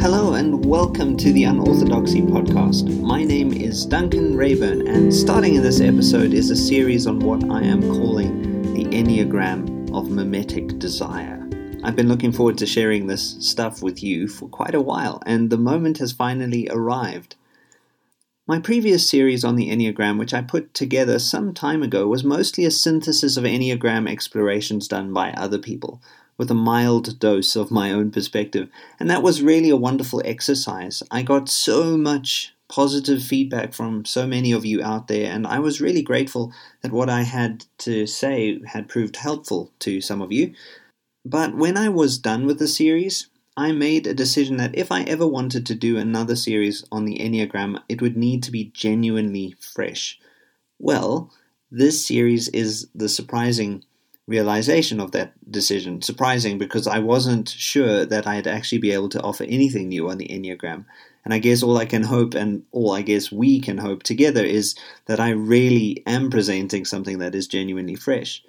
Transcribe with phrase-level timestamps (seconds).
[0.00, 3.00] Hello and welcome to the Unorthodoxy podcast.
[3.00, 7.42] My name is Duncan Reyburn, and starting in this episode is a series on what
[7.50, 11.44] I am calling the Enneagram of Mimetic Desire.
[11.82, 15.50] I've been looking forward to sharing this stuff with you for quite a while, and
[15.50, 17.34] the moment has finally arrived.
[18.50, 22.64] My previous series on the Enneagram, which I put together some time ago, was mostly
[22.64, 26.02] a synthesis of Enneagram explorations done by other people
[26.36, 28.68] with a mild dose of my own perspective.
[28.98, 31.00] And that was really a wonderful exercise.
[31.12, 35.60] I got so much positive feedback from so many of you out there, and I
[35.60, 40.32] was really grateful that what I had to say had proved helpful to some of
[40.32, 40.54] you.
[41.24, 45.02] But when I was done with the series, I made a decision that if I
[45.02, 49.56] ever wanted to do another series on the Enneagram, it would need to be genuinely
[49.60, 50.18] fresh.
[50.78, 51.32] Well,
[51.70, 53.84] this series is the surprising
[54.26, 56.00] realization of that decision.
[56.00, 60.18] Surprising because I wasn't sure that I'd actually be able to offer anything new on
[60.18, 60.84] the Enneagram.
[61.24, 64.42] And I guess all I can hope, and all I guess we can hope together,
[64.42, 64.74] is
[65.06, 68.42] that I really am presenting something that is genuinely fresh.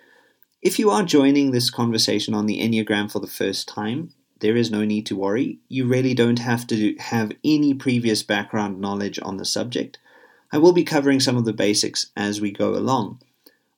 [0.61, 4.69] If you are joining this conversation on the Enneagram for the first time, there is
[4.69, 5.59] no need to worry.
[5.69, 9.97] You really don't have to have any previous background knowledge on the subject.
[10.51, 13.21] I will be covering some of the basics as we go along.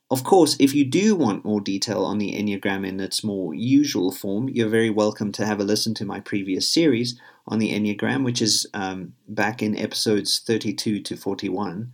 [0.10, 4.12] Of course, if you do want more detail on the Enneagram in its more usual
[4.12, 8.24] form, you're very welcome to have a listen to my previous series on the Enneagram,
[8.24, 11.92] which is um, back in episodes 32 to 41.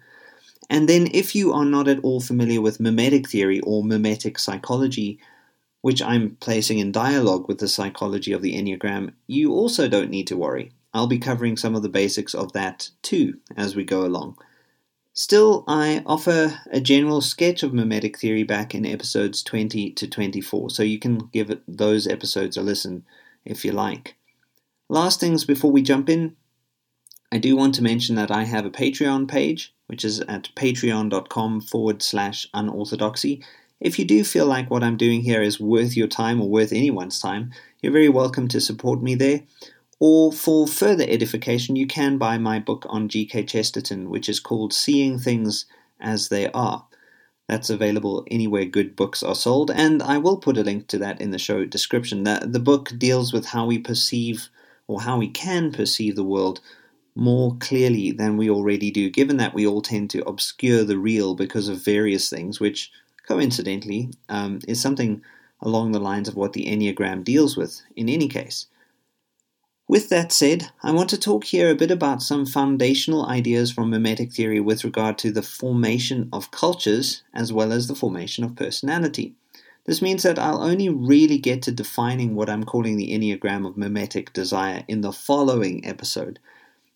[0.69, 5.19] And then, if you are not at all familiar with mimetic theory or mimetic psychology,
[5.81, 10.27] which I'm placing in dialogue with the psychology of the Enneagram, you also don't need
[10.27, 10.71] to worry.
[10.93, 14.37] I'll be covering some of the basics of that too as we go along.
[15.13, 20.69] Still, I offer a general sketch of mimetic theory back in episodes 20 to 24,
[20.69, 23.05] so you can give those episodes a listen
[23.43, 24.15] if you like.
[24.87, 26.35] Last things before we jump in,
[27.31, 31.61] I do want to mention that I have a Patreon page, which is at patreon.com
[31.61, 33.43] forward slash unorthodoxy.
[33.79, 36.73] If you do feel like what I'm doing here is worth your time or worth
[36.73, 37.51] anyone's time,
[37.81, 39.43] you're very welcome to support me there.
[39.99, 43.45] Or for further edification, you can buy my book on G.K.
[43.45, 45.65] Chesterton, which is called Seeing Things
[45.99, 46.85] as They Are.
[47.47, 51.19] That's available anywhere good books are sold, and I will put a link to that
[51.19, 52.23] in the show description.
[52.23, 54.49] The, the book deals with how we perceive
[54.87, 56.59] or how we can perceive the world
[57.15, 61.33] more clearly than we already do, given that we all tend to obscure the real
[61.33, 62.91] because of various things, which
[63.29, 65.21] coincidentally um, is something
[65.61, 68.65] along the lines of what the Enneagram deals with in any case.
[69.87, 73.89] With that said, I want to talk here a bit about some foundational ideas from
[73.89, 78.55] mimetic theory with regard to the formation of cultures as well as the formation of
[78.55, 79.35] personality.
[79.85, 83.77] This means that I'll only really get to defining what I'm calling the Enneagram of
[83.77, 86.39] mimetic desire in the following episode.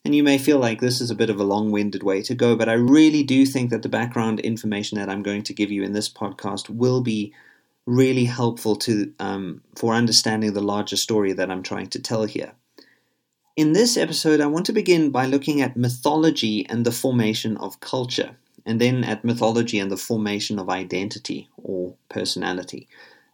[0.05, 2.35] And you may feel like this is a bit of a long winded way to
[2.35, 5.71] go, but I really do think that the background information that I'm going to give
[5.71, 7.33] you in this podcast will be
[7.85, 12.51] really helpful to um, for understanding the larger story that I'm trying to tell here.
[13.55, 17.79] In this episode, I want to begin by looking at mythology and the formation of
[17.79, 22.87] culture, and then at mythology and the formation of identity or personality.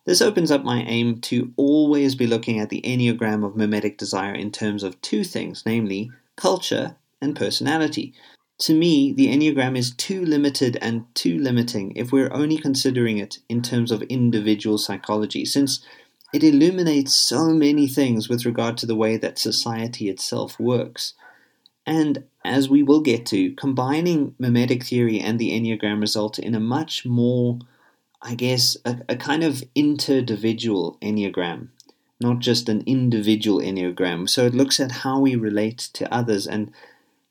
[0.06, 4.34] This opens up my aim to always be looking at the Enneagram of mimetic desire
[4.34, 8.14] in terms of two things, namely culture and personality.
[8.60, 13.40] To me, the Enneagram is too limited and too limiting if we're only considering it
[13.48, 15.86] in terms of individual psychology, since
[16.34, 21.14] it illuminates so many things with regard to the way that society itself works.
[21.86, 26.60] And as we will get to, combining mimetic theory and the Enneagram result in a
[26.60, 27.60] much more,
[28.22, 31.70] I guess, a, a kind of interdividual Enneagram,
[32.20, 34.28] not just an individual Enneagram.
[34.30, 36.72] So it looks at how we relate to others and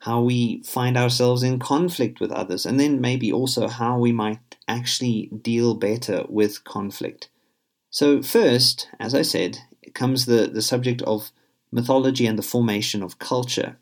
[0.00, 4.56] how we find ourselves in conflict with others, and then maybe also how we might
[4.66, 7.28] actually deal better with conflict.
[7.90, 9.58] So, first, as I said,
[9.94, 11.32] comes the, the subject of
[11.72, 13.76] mythology and the formation of culture.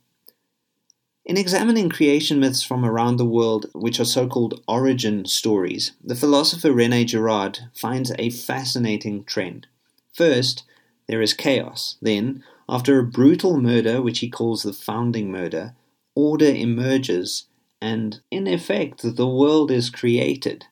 [1.24, 6.14] In examining creation myths from around the world, which are so called origin stories, the
[6.14, 9.66] philosopher Rene Girard finds a fascinating trend.
[10.14, 10.62] First,
[11.08, 11.96] there is chaos.
[12.02, 15.74] Then, after a brutal murder, which he calls the founding murder,
[16.14, 17.46] order emerges,
[17.80, 20.66] and in effect, the world is created.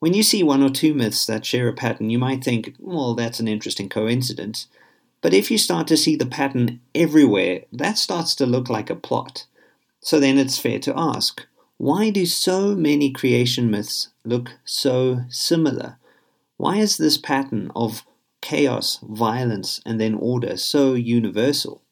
[0.00, 3.14] When you see one or two myths that share a pattern, you might think, well,
[3.14, 4.66] that's an interesting coincidence.
[5.20, 8.96] But if you start to see the pattern everywhere, that starts to look like a
[8.96, 9.44] plot.
[10.00, 11.46] So then it's fair to ask,
[11.76, 15.98] why do so many creation myths look so similar?
[16.56, 18.04] Why is this pattern of
[18.40, 21.82] chaos, violence, and then order so universal?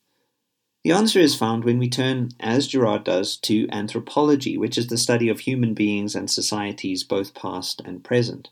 [0.84, 4.96] The answer is found when we turn, as Girard does, to anthropology, which is the
[4.96, 8.48] study of human beings and societies both past and present.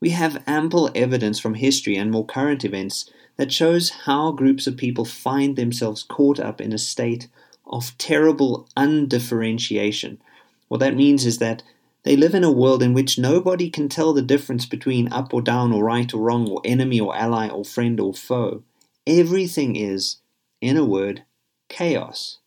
[0.00, 4.76] We have ample evidence from history and more current events that shows how groups of
[4.76, 7.28] people find themselves caught up in a state
[7.66, 10.18] of terrible undifferentiation.
[10.68, 11.62] What that means is that
[12.06, 15.42] they live in a world in which nobody can tell the difference between up or
[15.42, 18.62] down or right or wrong or enemy or ally or friend or foe.
[19.08, 20.18] Everything is,
[20.60, 21.24] in a word,
[21.68, 22.38] chaos.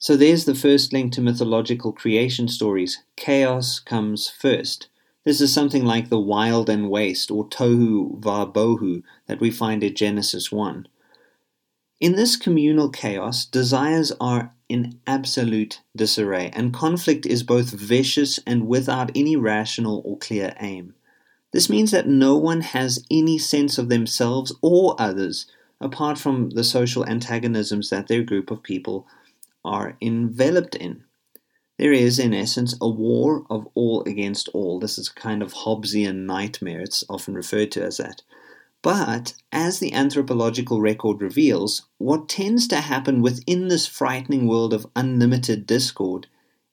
[0.00, 3.00] So there's the first link to mythological creation stories.
[3.14, 4.88] Chaos comes first.
[5.24, 9.84] This is something like the wild and waste, or tohu va bohu, that we find
[9.84, 10.88] in Genesis 1.
[12.00, 18.66] In this communal chaos, desires are in absolute disarray, and conflict is both vicious and
[18.66, 20.94] without any rational or clear aim.
[21.52, 25.46] This means that no one has any sense of themselves or others
[25.78, 29.06] apart from the social antagonisms that their group of people
[29.62, 31.04] are enveloped in.
[31.78, 34.78] There is, in essence, a war of all against all.
[34.78, 38.22] This is a kind of Hobbesian nightmare, it's often referred to as that.
[38.82, 44.86] But, as the anthropological record reveals, what tends to happen within this frightening world of
[44.96, 46.26] unlimited discord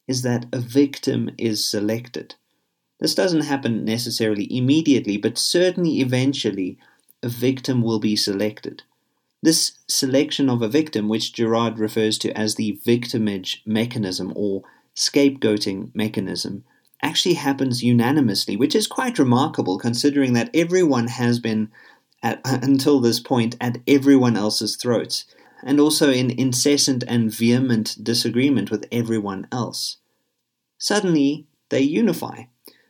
[0.08, 2.36] is that a victim is selected.
[3.00, 6.78] This doesn't happen necessarily immediately, but certainly eventually
[7.22, 8.84] a victim will be selected.
[9.44, 14.64] This selection of a victim, which Girard refers to as the victimage mechanism or
[14.96, 16.64] scapegoating mechanism,
[17.04, 21.70] actually happens unanimously, which is quite remarkable considering that everyone has been,
[22.24, 25.26] at, until this point, at everyone else's throats,
[25.64, 29.98] and also in incessant and vehement disagreement with everyone else.
[30.78, 32.44] Suddenly, they unify.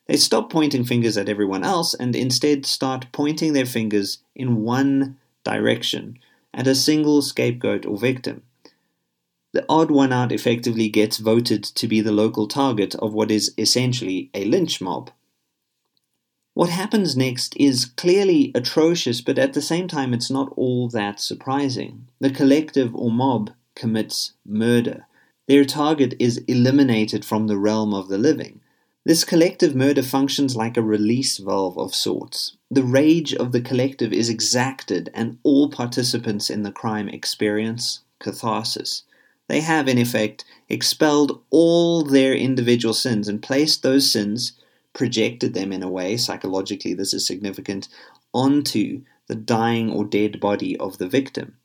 [0.08, 5.18] They stop pointing fingers at everyone else and instead start pointing their fingers in one
[5.44, 6.20] direction
[6.54, 8.44] at a single scapegoat or victim.
[9.54, 13.54] The odd one out effectively gets voted to be the local target of what is
[13.58, 15.12] essentially a lynch mob.
[16.57, 21.19] What happens next is clearly atrocious, but at the same time, it's not all that
[21.19, 22.07] surprising.
[22.19, 25.06] The collective or mob commits murder.
[25.48, 28.62] Their target is eliminated from the realm of the living.
[29.06, 32.57] This collective murder functions like a release valve of sorts.
[32.71, 39.04] The rage of the collective is exacted, and all participants in the crime experience catharsis.
[39.48, 44.54] They have, in effect, expelled all their individual sins and placed those sins,
[44.98, 47.88] projected them in a way, psychologically, this is significant,
[48.34, 51.56] onto the dying or dead body of the victim.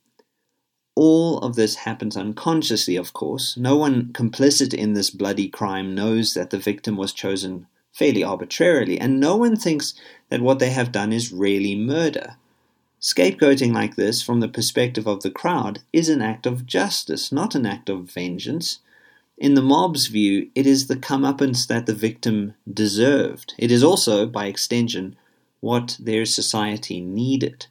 [0.94, 3.56] All of this happens unconsciously, of course.
[3.56, 9.00] No one complicit in this bloody crime knows that the victim was chosen fairly arbitrarily,
[9.00, 9.94] and no one thinks
[10.28, 12.36] that what they have done is really murder.
[13.00, 17.54] Scapegoating like this, from the perspective of the crowd, is an act of justice, not
[17.54, 18.80] an act of vengeance.
[19.38, 23.54] In the mob's view, it is the comeuppance that the victim deserved.
[23.58, 25.16] It is also, by extension,
[25.60, 27.66] what their society needed.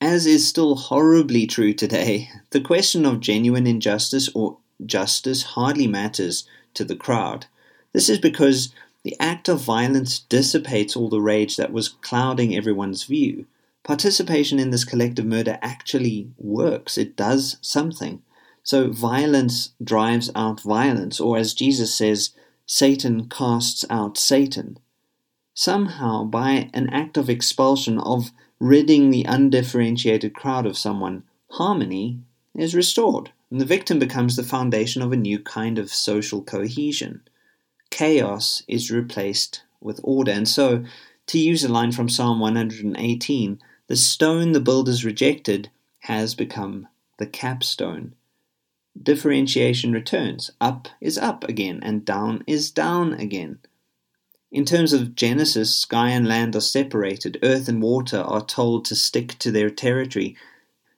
[0.00, 6.46] As is still horribly true today, the question of genuine injustice or justice hardly matters
[6.74, 7.46] to the crowd.
[7.92, 8.72] This is because
[9.02, 13.46] the act of violence dissipates all the rage that was clouding everyone's view.
[13.82, 18.22] Participation in this collective murder actually works, it does something.
[18.70, 22.30] So violence drives out violence, or as Jesus says,
[22.66, 24.78] Satan casts out Satan.
[25.54, 32.20] Somehow, by an act of expulsion, of ridding the undifferentiated crowd of someone, harmony
[32.54, 37.22] is restored, and the victim becomes the foundation of a new kind of social cohesion.
[37.90, 40.84] Chaos is replaced with order, and so,
[41.26, 45.70] to use a line from Psalm 118, the stone the builders rejected
[46.02, 46.86] has become
[47.18, 48.14] the capstone.
[49.00, 50.50] Differentiation returns.
[50.60, 53.60] Up is up again, and down is down again.
[54.52, 58.96] In terms of Genesis, sky and land are separated, earth and water are told to
[58.96, 60.36] stick to their territory,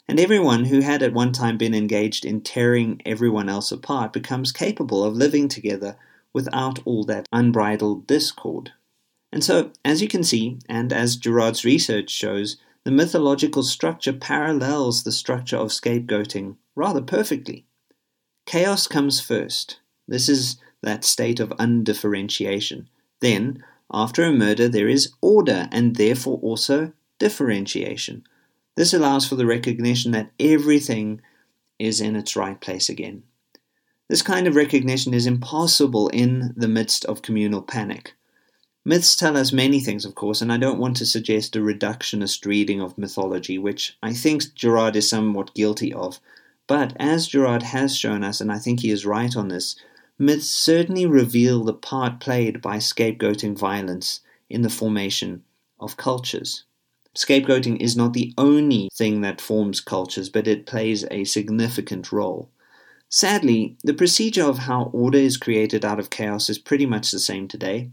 [0.08, 4.52] and everyone who had at one time been engaged in tearing everyone else apart becomes
[4.52, 5.96] capable of living together
[6.32, 8.72] without all that unbridled discord.
[9.30, 15.04] And so, as you can see, and as Girard's research shows, the mythological structure parallels
[15.04, 17.66] the structure of scapegoating rather perfectly.
[18.46, 19.78] Chaos comes first.
[20.08, 22.88] This is that state of undifferentiation.
[23.20, 28.25] Then, after a murder, there is order and therefore also differentiation.
[28.76, 31.20] This allows for the recognition that everything
[31.78, 33.22] is in its right place again.
[34.08, 38.14] This kind of recognition is impossible in the midst of communal panic.
[38.84, 42.44] Myths tell us many things, of course, and I don't want to suggest a reductionist
[42.44, 46.18] reading of mythology, which I think Girard is somewhat guilty of.
[46.66, 49.76] But as Girard has shown us, and I think he is right on this,
[50.19, 55.42] myths certainly reveal the part played by scapegoating violence in the formation
[55.81, 56.64] of cultures.
[57.14, 62.50] Scapegoating is not the only thing that forms cultures, but it plays a significant role.
[63.09, 67.19] Sadly, the procedure of how order is created out of chaos is pretty much the
[67.19, 67.90] same today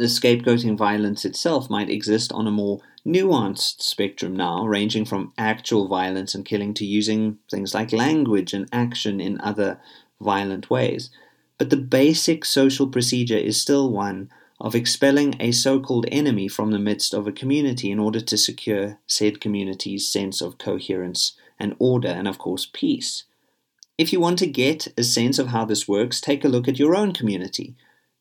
[0.00, 5.88] the scapegoating violence itself might exist on a more nuanced spectrum now, ranging from actual
[5.88, 9.78] violence and killing to using things like language and action in other
[10.18, 11.10] violent ways.
[11.58, 16.70] But the basic social procedure is still one of expelling a so called enemy from
[16.70, 21.76] the midst of a community in order to secure said community's sense of coherence and
[21.78, 23.24] order, and of course, peace.
[23.98, 26.78] If you want to get a sense of how this works, take a look at
[26.78, 27.76] your own community.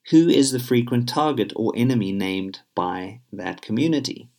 [0.10, 4.30] Who is the frequent target or enemy named by that community?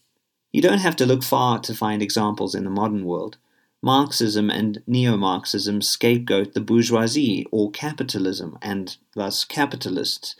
[0.53, 3.37] You don't have to look far to find examples in the modern world.
[3.83, 10.35] Marxism and neo Marxism scapegoat the bourgeoisie or capitalism and thus capitalists.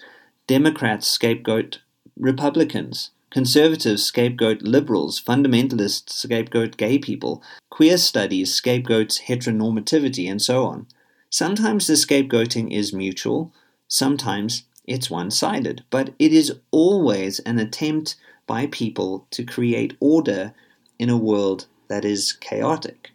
[0.47, 1.81] Democrats scapegoat
[2.19, 3.11] Republicans.
[3.31, 5.21] Conservatives scapegoat liberals.
[5.21, 7.43] Fundamentalists scapegoat gay people.
[7.71, 10.89] Queer studies scapegoats heteronormativity, and so on.
[11.31, 13.55] Sometimes the scapegoating is mutual,
[13.87, 20.53] sometimes it's one sided, but it is always an attempt by people to create order
[20.99, 23.11] in a world that is chaotic.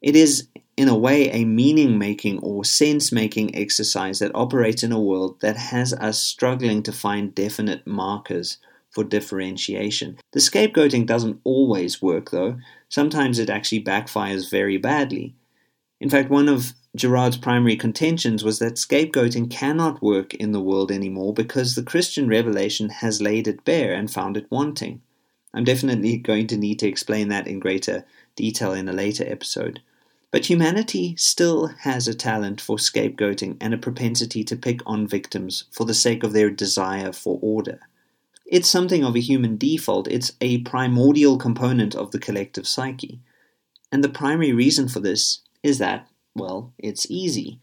[0.00, 4.92] It is, in a way, a meaning making or sense making exercise that operates in
[4.92, 8.58] a world that has us struggling to find definite markers
[8.90, 10.18] for differentiation.
[10.32, 12.58] The scapegoating doesn't always work, though.
[12.88, 15.34] Sometimes it actually backfires very badly.
[16.00, 20.92] In fact, one of Girard's primary contentions was that scapegoating cannot work in the world
[20.92, 25.00] anymore because the Christian revelation has laid it bare and found it wanting.
[25.54, 28.04] I'm definitely going to need to explain that in greater
[28.36, 29.80] detail in a later episode.
[30.30, 35.64] But humanity still has a talent for scapegoating and a propensity to pick on victims
[35.70, 37.80] for the sake of their desire for order.
[38.46, 43.20] It's something of a human default, it's a primordial component of the collective psyche.
[43.90, 47.60] And the primary reason for this is that well, it's easy.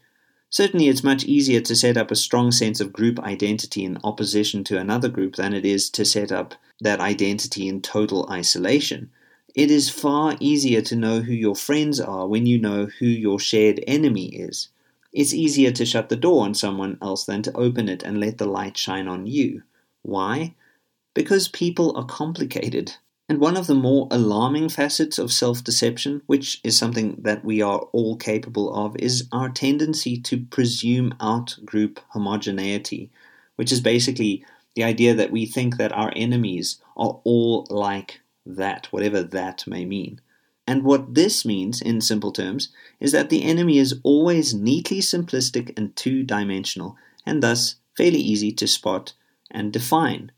[0.48, 4.64] Certainly, it's much easier to set up a strong sense of group identity in opposition
[4.64, 9.10] to another group than it is to set up that identity in total isolation.
[9.54, 13.38] It is far easier to know who your friends are when you know who your
[13.38, 14.68] shared enemy is.
[15.12, 18.38] It's easier to shut the door on someone else than to open it and let
[18.38, 19.62] the light shine on you.
[20.02, 20.54] Why?
[21.14, 22.94] Because people are complicated.
[23.30, 27.62] And one of the more alarming facets of self deception, which is something that we
[27.62, 33.08] are all capable of, is our tendency to presume out group homogeneity,
[33.54, 34.44] which is basically
[34.74, 39.84] the idea that we think that our enemies are all like that, whatever that may
[39.84, 40.20] mean.
[40.66, 45.72] And what this means, in simple terms, is that the enemy is always neatly simplistic
[45.78, 49.12] and two dimensional, and thus fairly easy to spot
[49.52, 50.32] and define.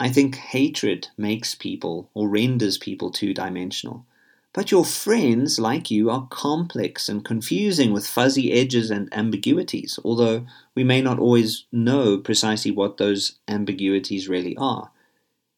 [0.00, 4.06] I think hatred makes people or renders people two dimensional.
[4.54, 10.46] But your friends, like you, are complex and confusing with fuzzy edges and ambiguities, although
[10.74, 14.90] we may not always know precisely what those ambiguities really are.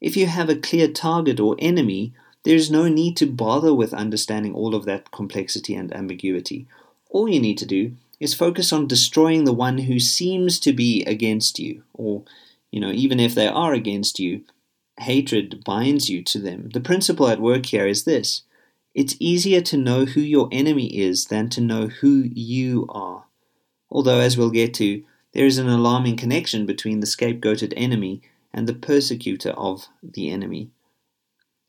[0.01, 3.95] If you have a clear target or enemy, there is no need to bother with
[3.95, 6.67] understanding all of that complexity and ambiguity.
[7.11, 11.05] All you need to do is focus on destroying the one who seems to be
[11.05, 12.25] against you, or
[12.73, 14.43] you know, even if they are against you,
[14.99, 16.71] hatred binds you to them.
[16.73, 18.43] The principle at work here is this
[18.95, 23.25] it's easier to know who your enemy is than to know who you are.
[23.91, 28.67] Although, as we'll get to, there is an alarming connection between the scapegoated enemy and
[28.67, 30.71] the persecutor of the enemy.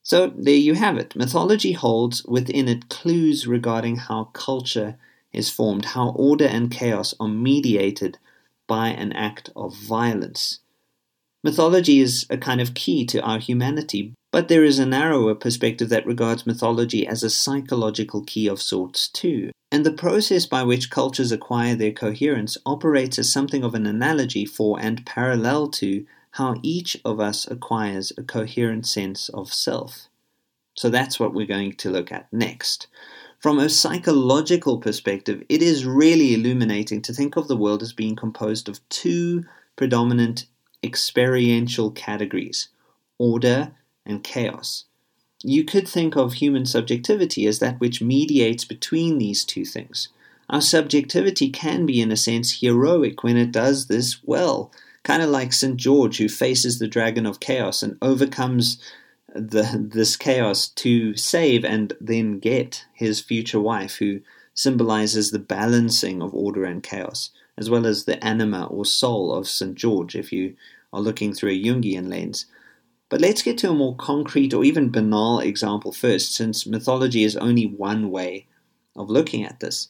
[0.02, 1.16] So, there you have it.
[1.16, 4.98] Mythology holds within it clues regarding how culture
[5.32, 8.18] is formed, how order and chaos are mediated
[8.68, 10.60] by an act of violence.
[11.44, 15.90] Mythology is a kind of key to our humanity, but there is a narrower perspective
[15.90, 19.52] that regards mythology as a psychological key of sorts too.
[19.70, 24.46] And the process by which cultures acquire their coherence operates as something of an analogy
[24.46, 30.08] for and parallel to how each of us acquires a coherent sense of self.
[30.76, 32.88] So that's what we're going to look at next.
[33.40, 38.16] From a psychological perspective, it is really illuminating to think of the world as being
[38.16, 39.44] composed of two
[39.76, 40.46] predominant
[40.84, 42.70] experiential categories
[43.18, 43.74] order
[44.06, 44.86] and chaos.
[45.44, 50.10] You could think of human subjectivity as that which mediates between these two things.
[50.50, 54.72] Our subjectivity can be, in a sense, heroic when it does this well,
[55.04, 55.78] kind of like St.
[55.78, 58.82] George, who faces the dragon of chaos and overcomes
[59.34, 64.22] the, this chaos to save and then get his future wife, who
[64.54, 69.48] symbolizes the balancing of order and chaos, as well as the anima or soul of
[69.48, 69.76] St.
[69.76, 70.56] George, if you
[70.92, 72.46] are looking through a Jungian lens.
[73.10, 77.36] But let's get to a more concrete or even banal example first, since mythology is
[77.38, 78.48] only one way
[78.96, 79.90] of looking at this.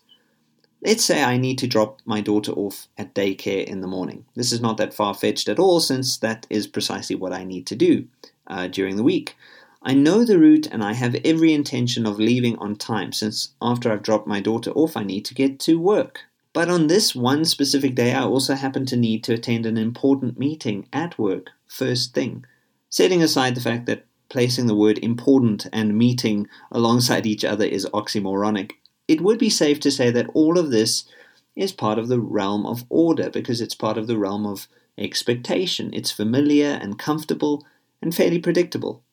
[0.82, 4.26] Let's say I need to drop my daughter off at daycare in the morning.
[4.36, 7.66] This is not that far fetched at all, since that is precisely what I need
[7.68, 8.08] to do
[8.48, 9.38] uh, during the week.
[9.82, 13.92] I know the route and I have every intention of leaving on time, since after
[13.92, 16.22] I've dropped my daughter off, I need to get to work.
[16.54, 20.38] But on this one specific day, I also happen to need to attend an important
[20.38, 22.46] meeting at work first thing.
[22.90, 27.88] Setting aside the fact that placing the word important and meeting alongside each other is
[27.88, 28.74] oxymoronic,
[29.08, 31.06] it would be safe to say that all of this
[31.56, 34.68] is part of the realm of order because it's part of the realm of
[34.98, 35.90] expectation.
[35.92, 37.66] It's familiar and comfortable
[38.02, 39.04] and fairly predictable.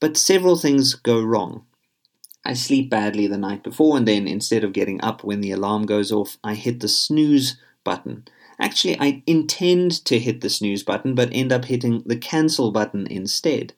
[0.00, 1.64] But several things go wrong.
[2.44, 5.86] I sleep badly the night before, and then instead of getting up when the alarm
[5.86, 8.24] goes off, I hit the snooze button.
[8.58, 13.06] Actually, I intend to hit the snooze button, but end up hitting the cancel button
[13.06, 13.72] instead.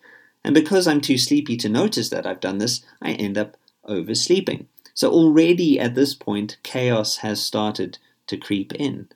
[0.44, 3.56] And because I'm too sleepy to notice that I've done this, I end up
[3.88, 4.66] oversleeping.
[4.94, 9.08] So already at this point, chaos has started to creep in.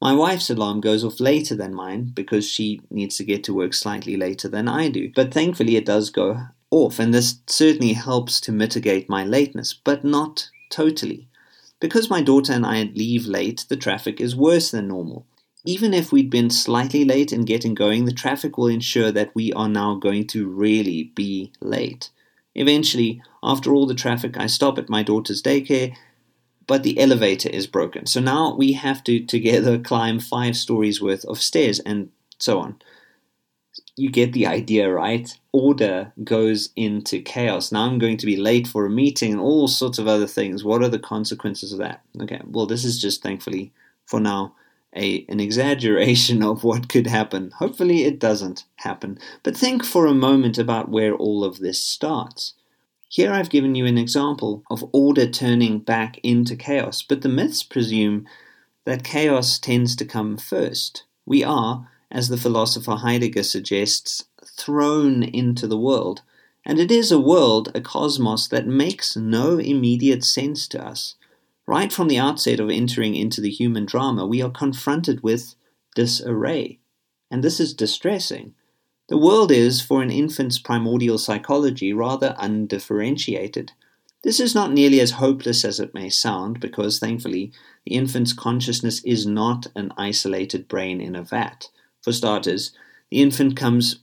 [0.00, 3.72] My wife's alarm goes off later than mine because she needs to get to work
[3.72, 5.10] slightly later than I do.
[5.14, 10.04] But thankfully, it does go off, and this certainly helps to mitigate my lateness, but
[10.04, 11.28] not totally.
[11.80, 15.26] Because my daughter and I leave late, the traffic is worse than normal.
[15.64, 19.52] Even if we'd been slightly late in getting going, the traffic will ensure that we
[19.54, 22.10] are now going to really be late.
[22.54, 25.96] Eventually, after all the traffic, I stop at my daughter's daycare
[26.66, 28.06] but the elevator is broken.
[28.06, 32.76] So now we have to together climb five stories worth of stairs and so on.
[33.96, 35.32] You get the idea, right?
[35.52, 37.70] Order goes into chaos.
[37.70, 40.64] Now I'm going to be late for a meeting and all sorts of other things.
[40.64, 42.02] What are the consequences of that?
[42.20, 43.72] Okay, well, this is just thankfully
[44.04, 44.54] for now
[44.96, 47.52] a, an exaggeration of what could happen.
[47.58, 49.18] Hopefully, it doesn't happen.
[49.42, 52.54] But think for a moment about where all of this starts.
[53.08, 57.62] Here I've given you an example of order turning back into chaos, but the myths
[57.62, 58.26] presume
[58.86, 61.04] that chaos tends to come first.
[61.24, 64.24] We are, as the philosopher Heidegger suggests,
[64.56, 66.22] thrown into the world,
[66.64, 71.16] and it is a world, a cosmos, that makes no immediate sense to us.
[71.66, 75.56] Right from the outset of entering into the human drama, we are confronted with
[75.96, 76.78] disarray,
[77.32, 78.54] and this is distressing.
[79.08, 83.72] The world is, for an infant's primordial psychology, rather undifferentiated.
[84.22, 87.52] This is not nearly as hopeless as it may sound, because thankfully
[87.84, 91.68] the infant's consciousness is not an isolated brain in a vat.
[92.04, 92.72] For starters,
[93.10, 94.00] the infant comes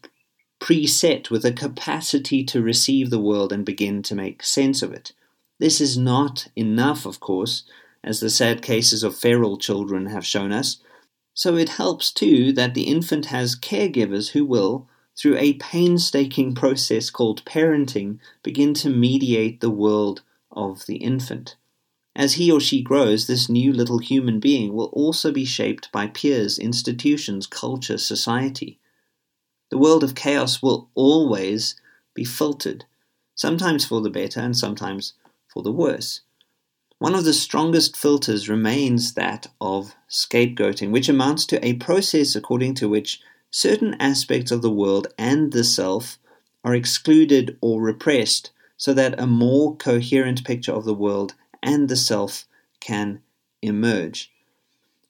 [0.59, 5.11] preset with a capacity to receive the world and begin to make sense of it.
[5.59, 7.63] This is not enough, of course,
[8.03, 10.81] as the sad cases of feral children have shown us.
[11.35, 17.11] So it helps too that the infant has caregivers who will, through a painstaking process
[17.11, 21.55] called parenting, begin to mediate the world of the infant.
[22.15, 26.07] As he or she grows, this new little human being will also be shaped by
[26.07, 28.79] peers, institutions, culture, society.
[29.69, 31.75] The world of chaos will always
[32.13, 32.83] be filtered,
[33.33, 35.13] sometimes for the better and sometimes
[35.47, 36.21] for the worse.
[36.99, 42.75] One of the strongest filters remains that of scapegoating, which amounts to a process according
[42.75, 46.19] to which certain aspects of the world and the self
[46.63, 51.95] are excluded or repressed so that a more coherent picture of the world and the
[51.95, 52.45] self
[52.79, 53.21] can
[53.61, 54.31] emerge.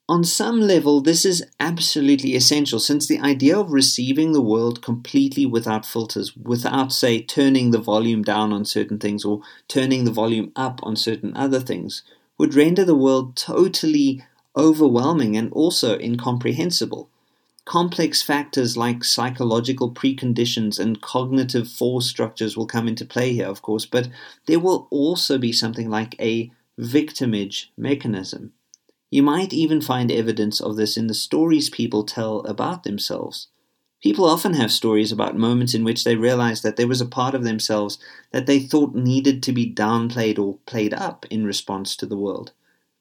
[0.09, 5.45] On some level, this is absolutely essential since the idea of receiving the world completely
[5.45, 10.51] without filters, without, say, turning the volume down on certain things or turning the volume
[10.53, 12.03] up on certain other things,
[12.37, 14.21] would render the world totally
[14.57, 17.09] overwhelming and also incomprehensible.
[17.71, 23.61] Complex factors like psychological preconditions and cognitive force structures will come into play here, of
[23.61, 24.09] course, but
[24.45, 28.51] there will also be something like a victimage mechanism.
[29.09, 33.47] You might even find evidence of this in the stories people tell about themselves.
[34.03, 37.33] People often have stories about moments in which they realized that there was a part
[37.33, 37.97] of themselves
[38.33, 42.51] that they thought needed to be downplayed or played up in response to the world.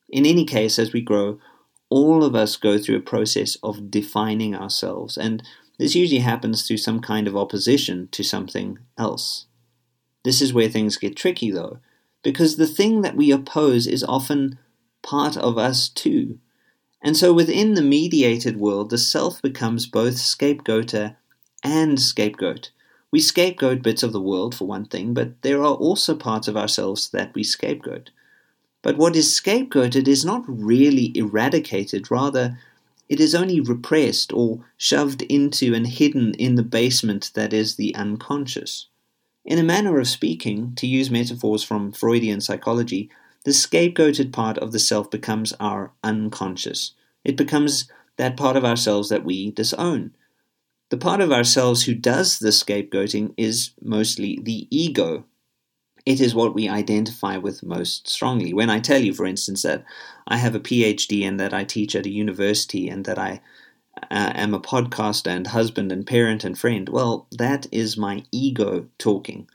[0.09, 1.41] In any case, as we grow,
[1.91, 5.43] all of us go through a process of defining ourselves, and
[5.79, 9.47] this usually happens through some kind of opposition to something else.
[10.25, 11.79] This is where things get tricky, though,
[12.23, 14.59] because the thing that we oppose is often
[15.03, 16.39] part of us too.
[17.03, 21.17] And so within the mediated world, the self becomes both scapegoater
[21.65, 22.71] and scapegoat.
[23.11, 26.57] We scapegoat bits of the world, for one thing, but there are also parts of
[26.57, 28.11] ourselves that we scapegoat.
[28.83, 32.59] But what is scapegoated is not really eradicated, rather,
[33.09, 37.95] it is only repressed or shoved into and hidden in the basement that is the
[37.95, 38.87] unconscious.
[39.45, 43.11] In a manner of speaking, to use metaphors from Freudian psychology,
[43.45, 46.93] the scapegoated part of the self becomes our unconscious.
[47.25, 50.15] It becomes that part of ourselves that we disown.
[50.91, 55.25] The part of ourselves who does the scapegoating is mostly the ego.
[56.07, 58.55] It is what we identify with most strongly.
[58.55, 59.85] When I tell you, for instance, that
[60.27, 63.41] I have a PhD and that I teach at a university and that I
[64.03, 68.89] uh, am a podcaster and husband and parent and friend, well, that is my ego
[68.99, 69.49] talking.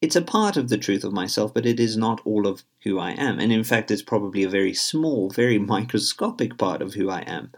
[0.00, 2.98] It's a part of the truth of myself, but it is not all of who
[2.98, 3.38] I am.
[3.38, 7.52] And in fact, it's probably a very small, very microscopic part of who I am.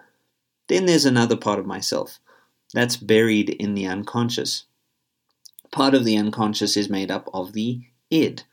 [0.68, 2.18] Then there's another part of myself
[2.72, 4.64] that's buried in the unconscious.
[5.70, 7.82] Part of the unconscious is made up of the
[8.12, 8.44] id.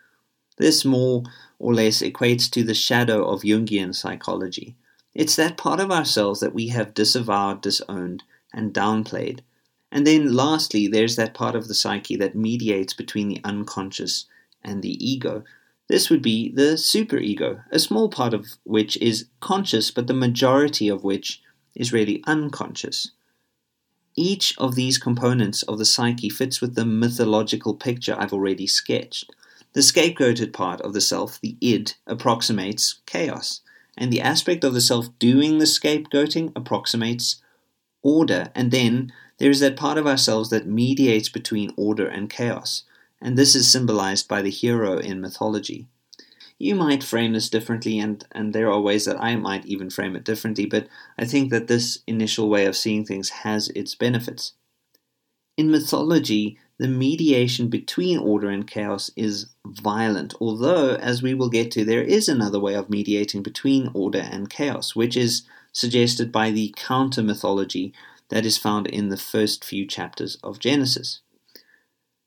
[0.58, 1.24] This more
[1.60, 4.76] or less equates to the shadow of Jungian psychology.
[5.14, 9.42] It's that part of ourselves that we have disavowed, disowned, and downplayed,
[9.92, 14.26] and then lastly, there's that part of the psyche that mediates between the unconscious
[14.64, 15.44] and the ego.
[15.88, 20.88] This would be the superego, a small part of which is conscious, but the majority
[20.88, 21.42] of which
[21.76, 23.12] is really unconscious.
[24.16, 29.32] Each of these components of the psyche fits with the mythological picture I've already sketched.
[29.74, 33.62] The scapegoated part of the self, the id, approximates chaos,
[33.98, 37.42] and the aspect of the self doing the scapegoating approximates
[38.02, 42.84] order, and then there is that part of ourselves that mediates between order and chaos,
[43.22, 45.88] and this is symbolized by the hero in mythology.
[46.58, 50.16] You might frame this differently, and, and there are ways that I might even frame
[50.16, 54.54] it differently, but I think that this initial way of seeing things has its benefits.
[55.56, 61.72] In mythology, the mediation between order and chaos is violent, although, as we will get
[61.72, 66.52] to, there is another way of mediating between order and chaos, which is suggested by
[66.52, 67.94] the counter mythology
[68.30, 71.20] that is found in the first few chapters of Genesis.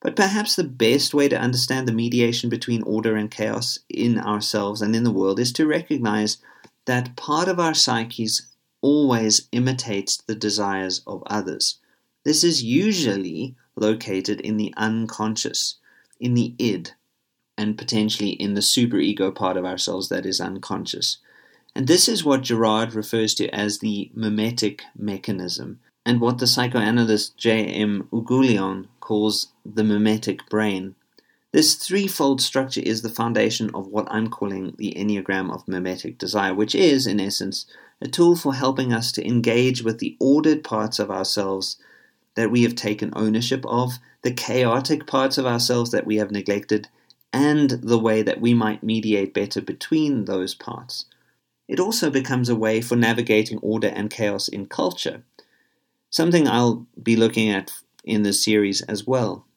[0.01, 4.83] But perhaps the best way to understand the mediation between order and chaos in ourselves
[4.83, 6.37] and in the world is to recognize
[6.85, 8.49] that part of our psyches
[8.81, 11.79] always imitates the desires of others.
[12.23, 15.75] This is usually located in the unconscious,
[16.19, 16.91] in the id,
[17.57, 21.17] and potentially in the superego part of ourselves that is unconscious.
[21.75, 27.37] And this is what Girard refers to as the mimetic mechanism, and what the psychoanalyst
[27.37, 27.65] J.
[27.65, 28.07] M.
[28.11, 30.95] Oughourlian calls the mimetic brain.
[31.51, 36.53] This threefold structure is the foundation of what I'm calling the Enneagram of mimetic desire,
[36.53, 37.67] which is, in essence,
[38.01, 41.77] a tool for helping us to engage with the ordered parts of ourselves
[42.35, 46.87] that we have taken ownership of, the chaotic parts of ourselves that we have neglected,
[47.31, 51.05] and the way that we might mediate better between those parts.
[51.67, 55.23] It also becomes a way for navigating order and chaos in culture
[56.13, 57.71] something I'll be looking at
[58.03, 59.47] in this series as well.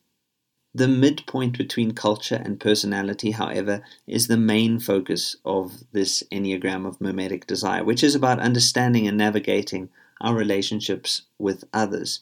[0.75, 7.01] The midpoint between culture and personality, however, is the main focus of this Enneagram of
[7.01, 12.21] mimetic desire, which is about understanding and navigating our relationships with others.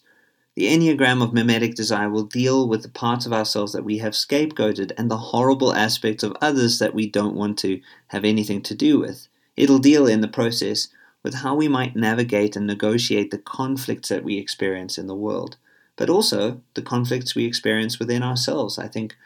[0.57, 4.13] The Enneagram of mimetic desire will deal with the parts of ourselves that we have
[4.13, 8.75] scapegoated and the horrible aspects of others that we don't want to have anything to
[8.77, 9.27] do with.
[9.57, 10.89] It'll deal in the process
[11.25, 15.57] with how we might navigate and negotiate the conflicts that we experience in the world,
[15.97, 18.79] but also the conflicts we experience within ourselves.
[18.79, 19.17] I think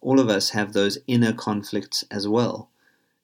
[0.00, 2.70] all of us have those inner conflicts as well.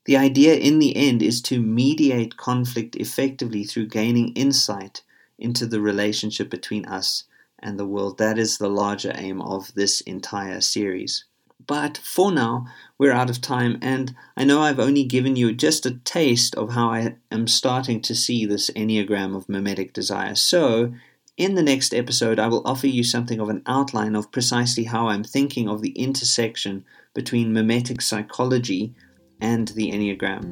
[0.05, 5.01] The idea in the end is to mediate conflict effectively through gaining insight
[5.39, 7.25] into the relationship between us
[7.65, 8.19] and the world.
[8.19, 11.25] That is the larger aim of this entire series.
[11.67, 12.67] But for now,
[12.99, 16.73] we're out of time, and I know I've only given you just a taste of
[16.73, 20.35] how I am starting to see this Enneagram of mimetic desire.
[20.35, 20.93] So,
[21.37, 25.09] in the next episode, I will offer you something of an outline of precisely how
[25.09, 28.95] I'm thinking of the intersection between mimetic psychology
[29.41, 30.43] and the Enneagram.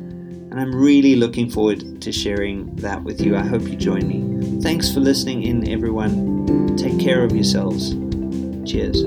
[0.51, 3.37] And I'm really looking forward to sharing that with you.
[3.37, 4.61] I hope you join me.
[4.61, 6.62] Thanks for listening in, everyone.
[6.76, 7.94] Take care of yourselves.
[8.70, 9.02] Cheers.